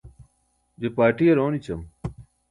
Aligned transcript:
je 0.81 0.87
parṭiyar 0.95 1.37
oonićam 1.45 1.81